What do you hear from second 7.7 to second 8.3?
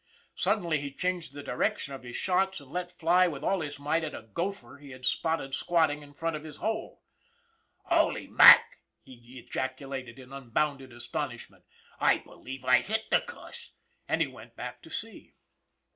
Holy